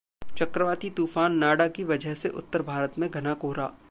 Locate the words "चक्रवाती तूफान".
0.37-1.35